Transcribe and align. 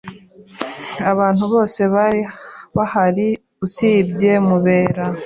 Abantu 1.11 1.43
bose 1.53 1.81
bari 1.93 2.21
bahari 2.75 3.27
usibye 3.65 4.31
Mubera. 4.47 5.05